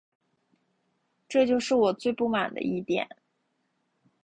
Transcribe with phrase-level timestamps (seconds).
[1.29, 3.07] 这就是我最不满的一点